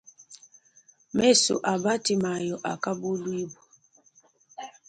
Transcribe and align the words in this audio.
Mesu 1.17 1.55
a 1.71 1.73
batimayo 1.83 2.55
akabuluibua. 2.71 3.61